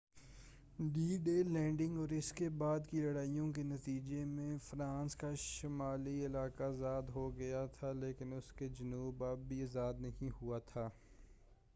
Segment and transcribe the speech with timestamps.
[0.93, 6.25] D Day landing اور اس کے بعد کی لڑائیوں کے نتیجے میں فرانس کا شمالی
[6.25, 10.89] علاقہ آزاد ہوگیا تھا لیکن اس کا جنوب اب بھی آزاد نہیں ہوا تھا